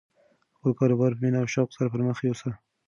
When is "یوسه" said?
2.23-2.49